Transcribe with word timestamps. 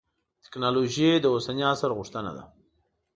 تکنالوجي 0.43 1.09
د 1.19 1.25
اوسني 1.33 1.63
عصر 1.71 1.89
غوښتنه 1.97 2.31
ده. 2.37 2.43